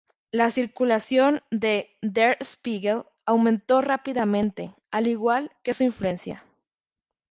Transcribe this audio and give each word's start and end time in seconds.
La 0.31 0.49
circulación 0.49 1.43
de 1.51 1.95
"Der 2.01 2.35
Spiegel" 2.43 3.03
aumentó 3.27 3.81
rápidamente, 3.81 4.73
al 4.89 5.05
igual 5.05 5.51
que 5.61 5.75
su 5.75 5.83
influencia. 5.83 6.43